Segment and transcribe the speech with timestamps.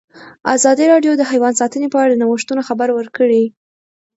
[0.55, 3.43] ازادي راډیو د حیوان ساتنه په اړه د نوښتونو خبر ورکړی.